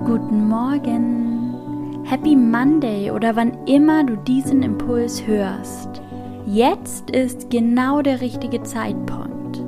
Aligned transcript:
Guten 0.00 0.46
Morgen, 0.46 2.04
Happy 2.04 2.36
Monday 2.36 3.10
oder 3.10 3.34
wann 3.34 3.56
immer 3.64 4.04
du 4.04 4.14
diesen 4.14 4.62
Impuls 4.62 5.26
hörst. 5.26 6.02
Jetzt 6.44 7.10
ist 7.10 7.48
genau 7.48 8.02
der 8.02 8.20
richtige 8.20 8.62
Zeitpunkt. 8.62 9.62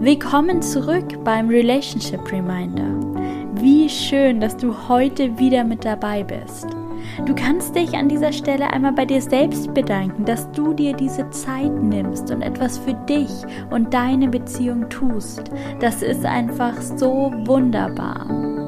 Willkommen 0.00 0.62
zurück 0.62 1.22
beim 1.22 1.50
Relationship 1.50 2.32
Reminder. 2.32 2.98
Wie 3.56 3.90
schön, 3.90 4.40
dass 4.40 4.56
du 4.56 4.74
heute 4.88 5.38
wieder 5.38 5.64
mit 5.64 5.84
dabei 5.84 6.24
bist. 6.24 6.66
Du 7.26 7.34
kannst 7.34 7.76
dich 7.76 7.94
an 7.94 8.08
dieser 8.08 8.32
Stelle 8.32 8.72
einmal 8.72 8.92
bei 8.92 9.04
dir 9.04 9.20
selbst 9.20 9.74
bedanken, 9.74 10.24
dass 10.24 10.50
du 10.52 10.72
dir 10.72 10.94
diese 10.94 11.28
Zeit 11.28 11.72
nimmst 11.82 12.30
und 12.30 12.40
etwas 12.40 12.78
für 12.78 12.94
dich 12.94 13.30
und 13.68 13.92
deine 13.92 14.28
Beziehung 14.28 14.88
tust. 14.88 15.50
Das 15.78 16.02
ist 16.02 16.24
einfach 16.24 16.80
so 16.80 17.32
wunderbar. 17.44 18.65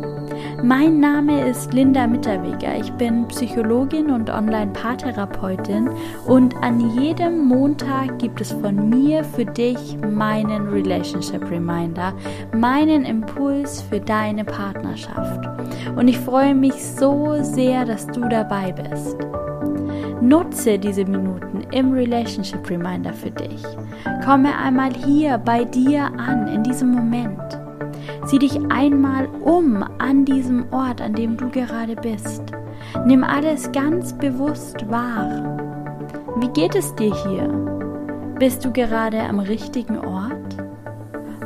Mein 0.62 0.98
Name 0.98 1.46
ist 1.48 1.72
Linda 1.72 2.08
Mitterweger. 2.08 2.76
Ich 2.80 2.90
bin 2.94 3.28
Psychologin 3.28 4.10
und 4.10 4.28
Online-Paartherapeutin 4.28 5.88
und 6.26 6.56
an 6.56 6.80
jedem 7.00 7.46
Montag 7.46 8.18
gibt 8.18 8.40
es 8.40 8.50
von 8.50 8.90
mir 8.90 9.22
für 9.22 9.44
dich 9.44 9.96
meinen 9.98 10.68
Relationship 10.68 11.48
Reminder, 11.48 12.12
meinen 12.52 13.04
Impuls 13.04 13.82
für 13.82 14.00
deine 14.00 14.44
Partnerschaft. 14.44 15.48
Und 15.96 16.08
ich 16.08 16.18
freue 16.18 16.56
mich 16.56 16.74
so 16.74 17.36
sehr, 17.40 17.84
dass 17.84 18.08
du 18.08 18.28
dabei 18.28 18.72
bist. 18.72 19.16
Nutze 20.20 20.76
diese 20.76 21.04
Minuten 21.04 21.62
im 21.70 21.92
Relationship 21.92 22.68
Reminder 22.68 23.12
für 23.12 23.30
dich. 23.30 23.62
Komme 24.24 24.56
einmal 24.58 24.92
hier 24.92 25.38
bei 25.38 25.64
dir 25.64 26.10
an, 26.18 26.48
in 26.48 26.64
diesem 26.64 26.90
Moment. 26.90 27.67
Sieh 28.28 28.38
dich 28.38 28.60
einmal 28.70 29.26
um 29.40 29.82
an 29.96 30.26
diesem 30.26 30.70
Ort, 30.70 31.00
an 31.00 31.14
dem 31.14 31.38
du 31.38 31.48
gerade 31.48 31.96
bist. 31.96 32.42
Nimm 33.06 33.24
alles 33.24 33.72
ganz 33.72 34.12
bewusst 34.12 34.90
wahr. 34.90 35.56
Wie 36.36 36.48
geht 36.48 36.74
es 36.74 36.94
dir 36.96 37.14
hier? 37.24 37.48
Bist 38.38 38.66
du 38.66 38.70
gerade 38.70 39.22
am 39.22 39.38
richtigen 39.38 39.96
Ort? 39.96 40.58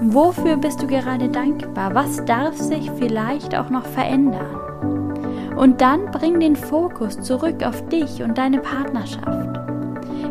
Wofür 0.01 0.57
bist 0.57 0.83
du 0.83 0.89
gerade 0.89 1.29
dankbar? 1.29 1.95
Was 1.95 2.25
darf 2.25 2.57
sich 2.59 2.91
vielleicht 2.99 3.57
auch 3.57 3.71
noch 3.71 3.87
verändern? 3.87 5.55
Und 5.57 5.81
dann 5.81 6.07
bring 6.11 6.41
den 6.41 6.57
Fokus 6.57 7.21
zurück 7.21 7.65
auf 7.65 7.87
dich 7.91 8.25
und 8.25 8.37
deine 8.37 8.59
Partnerschaft. 8.59 9.61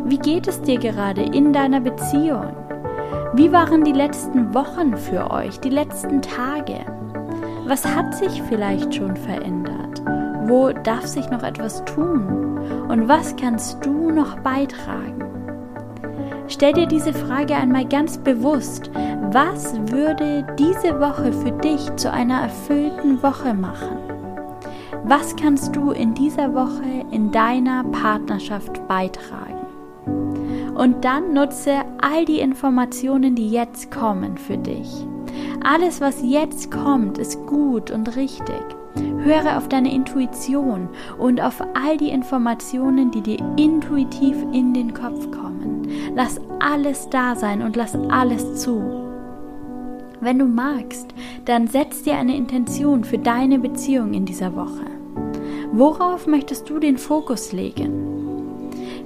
Wie 0.03 0.17
geht 0.17 0.49
es 0.49 0.61
dir 0.61 0.79
gerade 0.79 1.21
in 1.21 1.53
deiner 1.53 1.79
Beziehung? 1.79 2.60
Wie 3.33 3.49
waren 3.53 3.85
die 3.85 3.93
letzten 3.93 4.53
Wochen 4.53 4.97
für 4.97 5.31
euch, 5.31 5.57
die 5.61 5.69
letzten 5.69 6.21
Tage? 6.21 6.79
Was 7.65 7.85
hat 7.85 8.13
sich 8.13 8.41
vielleicht 8.43 8.93
schon 8.93 9.15
verändert? 9.15 10.01
Wo 10.49 10.73
darf 10.73 11.07
sich 11.07 11.29
noch 11.29 11.41
etwas 11.41 11.85
tun? 11.85 12.59
Und 12.89 13.07
was 13.07 13.33
kannst 13.37 13.85
du 13.85 14.11
noch 14.11 14.37
beitragen? 14.39 15.23
Stell 16.49 16.73
dir 16.73 16.87
diese 16.87 17.13
Frage 17.13 17.55
einmal 17.55 17.85
ganz 17.85 18.17
bewusst. 18.17 18.91
Was 19.31 19.75
würde 19.89 20.45
diese 20.59 20.99
Woche 20.99 21.31
für 21.31 21.51
dich 21.51 21.95
zu 21.95 22.11
einer 22.11 22.41
erfüllten 22.41 23.23
Woche 23.23 23.53
machen? 23.53 23.97
Was 25.05 25.37
kannst 25.37 25.73
du 25.73 25.91
in 25.91 26.13
dieser 26.13 26.53
Woche 26.53 27.05
in 27.11 27.31
deiner 27.31 27.85
Partnerschaft 27.85 28.85
beitragen? 28.89 29.61
Und 30.75 31.05
dann 31.05 31.33
nutze 31.33 31.83
all 32.01 32.25
die 32.25 32.39
Informationen, 32.39 33.35
die 33.35 33.49
jetzt 33.49 33.91
kommen 33.91 34.37
für 34.37 34.57
dich. 34.57 34.89
Alles, 35.63 36.01
was 36.01 36.21
jetzt 36.23 36.71
kommt, 36.71 37.17
ist 37.17 37.45
gut 37.45 37.91
und 37.91 38.15
richtig. 38.15 38.61
Höre 39.23 39.57
auf 39.57 39.69
deine 39.69 39.93
Intuition 39.93 40.89
und 41.17 41.39
auf 41.39 41.61
all 41.73 41.97
die 41.97 42.09
Informationen, 42.09 43.11
die 43.11 43.21
dir 43.21 43.37
intuitiv 43.55 44.35
in 44.51 44.73
den 44.73 44.93
Kopf 44.93 45.29
kommen. 45.31 45.87
Lass 46.15 46.41
alles 46.59 47.09
da 47.09 47.35
sein 47.35 47.61
und 47.61 47.75
lass 47.75 47.95
alles 48.09 48.61
zu. 48.61 48.81
Wenn 50.19 50.39
du 50.39 50.45
magst, 50.45 51.13
dann 51.45 51.67
setz 51.67 52.03
dir 52.03 52.15
eine 52.15 52.35
Intention 52.35 53.03
für 53.03 53.17
deine 53.17 53.59
Beziehung 53.59 54.13
in 54.13 54.25
dieser 54.25 54.55
Woche. 54.55 54.85
Worauf 55.71 56.27
möchtest 56.27 56.69
du 56.69 56.79
den 56.79 56.97
Fokus 56.97 57.53
legen? 57.53 58.30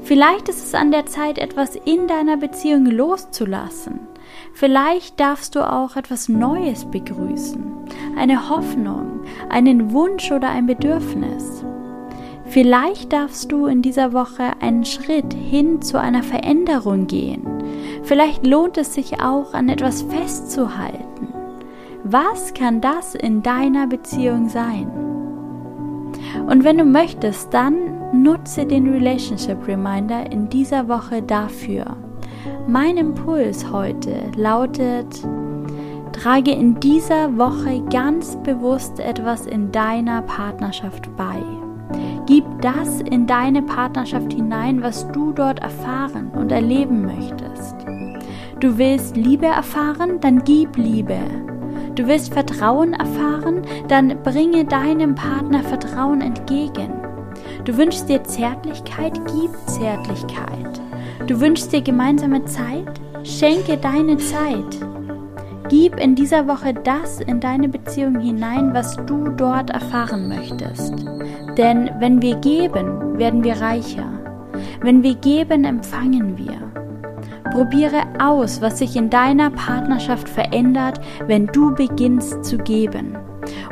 Vielleicht 0.06 0.50
ist 0.50 0.64
es 0.64 0.76
an 0.76 0.92
der 0.92 1.08
Zeit, 1.08 1.40
etwas 1.40 1.76
in 1.76 2.08
deiner 2.08 2.38
Beziehung 2.38 2.86
loszulassen. 2.86 4.02
Vielleicht 4.54 5.20
darfst 5.20 5.56
du 5.56 5.68
auch 5.68 5.96
etwas 5.96 6.30
Neues 6.30 6.86
begrüßen, 6.86 7.66
eine 8.16 8.50
Hoffnung, 8.50 9.22
einen 9.50 9.94
Wunsch 9.94 10.32
oder 10.32 10.50
ein 10.50 10.68
Bedürfnis. 10.68 11.66
Vielleicht 12.46 13.14
darfst 13.14 13.52
du 13.52 13.66
in 13.66 13.82
dieser 13.82 14.14
Woche 14.14 14.52
einen 14.62 14.86
Schritt 14.86 15.34
hin 15.34 15.82
zu 15.82 16.00
einer 16.00 16.22
Veränderung 16.22 17.08
gehen. 17.08 17.42
Vielleicht 18.04 18.46
lohnt 18.46 18.78
es 18.78 18.94
sich 18.94 19.22
auch, 19.22 19.56
an 19.56 19.70
etwas 19.70 20.04
festzuhalten. 20.04 21.34
Was 22.04 22.54
kann 22.54 22.80
das 22.80 23.16
in 23.16 23.42
deiner 23.42 23.88
Beziehung 23.88 24.50
sein? 24.50 25.05
Und 26.48 26.64
wenn 26.64 26.78
du 26.78 26.86
möchtest, 26.86 27.54
dann 27.54 27.96
Nutze 28.14 28.66
den 28.66 28.88
Relationship 28.88 29.68
Reminder 29.68 30.32
in 30.32 30.48
dieser 30.48 30.88
Woche 30.88 31.22
dafür. 31.22 31.98
Mein 32.68 32.98
Impuls 32.98 33.72
heute 33.72 34.32
lautet, 34.36 35.22
trage 36.14 36.52
in 36.52 36.80
dieser 36.80 37.38
Woche 37.38 37.82
ganz 37.92 38.38
bewusst 38.44 39.00
etwas 39.00 39.46
in 39.46 39.72
deiner 39.72 40.22
Partnerschaft 40.22 41.10
bei. 41.18 41.42
Gib 42.26 42.46
das 42.62 43.02
in 43.02 43.28
deine 43.28 43.62
Partnerschaft 43.62 44.34
hinein, 44.34 44.82
was 44.82 45.08
du 45.12 45.32
dort 45.32 45.60
erfahren 45.60 46.32
und 46.32 46.52
erleben 46.52 47.06
möchtest. 47.06 47.76
Du 48.60 48.78
willst 48.78 49.18
Liebe 49.18 49.48
erfahren, 49.48 50.20
dann 50.22 50.44
gib 50.44 50.78
Liebe. 50.78 51.20
Du 51.96 52.06
willst 52.08 52.34
Vertrauen 52.34 52.94
erfahren, 52.94 53.62
dann 53.88 54.22
bringe 54.22 54.66
deinem 54.66 55.16
Partner 55.16 55.64
Vertrauen 55.64 56.20
entgegen. 56.22 56.92
Du 57.64 57.78
wünschst 57.78 58.10
dir 58.10 58.24
Zärtlichkeit, 58.24 59.14
gib 59.28 59.52
Zärtlichkeit. 59.68 60.82
Du 61.28 61.40
wünschst 61.40 61.72
dir 61.72 61.82
gemeinsame 61.82 62.44
Zeit, 62.46 63.00
schenke 63.24 63.78
deine 63.78 64.18
Zeit. 64.18 64.78
Gib 65.70 66.00
in 66.00 66.16
dieser 66.16 66.48
Woche 66.48 66.74
das 66.74 67.22
in 67.22 67.40
deine 67.40 67.70
Beziehung 67.70 68.20
hinein, 68.20 68.74
was 68.74 68.98
du 69.08 69.30
dort 69.30 69.70
erfahren 69.72 70.28
möchtest. 70.28 70.94
Denn 71.58 71.90
wenn 72.00 72.22
wir 72.22 72.36
geben, 72.36 73.18
werden 73.18 73.44
wir 73.44 73.60
reicher. 73.60 74.12
Wenn 74.82 75.02
wir 75.02 75.16
geben, 75.16 75.64
empfangen 75.64 76.38
wir. 76.38 76.75
Probiere 77.56 78.04
aus, 78.20 78.60
was 78.60 78.80
sich 78.80 78.98
in 78.98 79.10
deiner 79.10 79.50
Partnerschaft 79.50 80.28
verändert, 80.28 81.00
wenn 81.26 81.48
du 81.48 81.74
beginnst 81.74 82.44
zu 82.44 82.58
geben. 82.58 83.16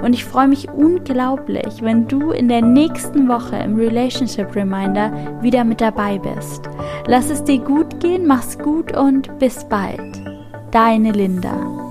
Und 0.02 0.14
ich 0.14 0.24
freue 0.24 0.48
mich 0.48 0.70
unglaublich, 0.70 1.82
wenn 1.82 2.08
du 2.08 2.32
in 2.32 2.48
der 2.48 2.62
nächsten 2.62 3.28
Woche 3.28 3.58
im 3.58 3.76
Relationship 3.76 4.56
Reminder 4.56 5.12
wieder 5.42 5.66
mit 5.66 5.82
dabei 5.82 6.18
bist. 6.18 6.70
Lass 7.08 7.30
es 7.30 7.44
dir 7.44 7.60
gut 7.60 8.00
gehen, 8.00 8.26
mach's 8.26 8.58
gut 8.58 8.96
und 8.96 9.38
bis 9.38 9.68
bald. 9.68 10.00
Deine 10.72 11.12
Linda. 11.12 11.83